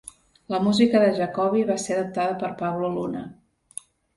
[0.53, 3.25] La música de Jacobi va ser adaptada per Pablo Luna.